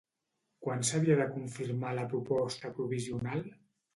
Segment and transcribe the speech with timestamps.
[0.67, 3.45] Quan s'havia de confirmar la proposta provisional?